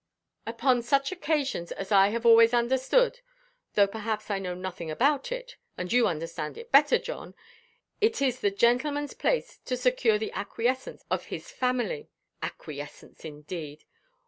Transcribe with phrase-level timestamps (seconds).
[0.47, 3.19] Upon such occasions, as I have always understood,
[3.75, 7.35] though perhaps I know nothing about it, and you understand it better, John,
[8.01, 12.09] it is the gentlemanʼs place to secure the acquiescence of his family.
[12.41, 13.85] Acquiescence, indeed!